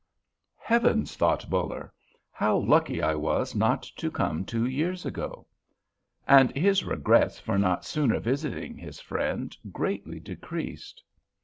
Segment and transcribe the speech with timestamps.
[0.57, 1.93] "Heavens!" thought Buller,
[2.31, 5.45] "how lucky I was not to come two years ago!"
[6.27, 11.03] And his regrets for not sooner visiting his friend greatly decreased.